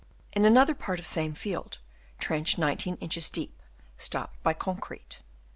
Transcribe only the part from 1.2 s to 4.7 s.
field, trench 9 inches deep, stopped by